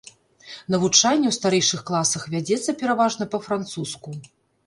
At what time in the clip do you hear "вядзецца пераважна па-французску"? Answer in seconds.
2.35-4.09